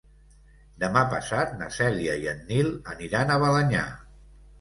Demà 0.83 1.01
passat 1.11 1.53
na 1.59 1.67
Cèlia 1.75 2.15
i 2.21 2.25
en 2.31 2.41
Nil 2.47 2.71
aniran 2.95 3.35
a 3.35 3.37
Balenyà. 3.45 3.85